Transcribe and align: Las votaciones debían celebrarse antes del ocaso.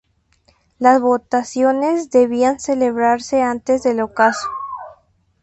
Las 0.79 0.99
votaciones 0.99 2.09
debían 2.09 2.59
celebrarse 2.59 3.43
antes 3.43 3.83
del 3.83 3.99
ocaso. 4.01 4.49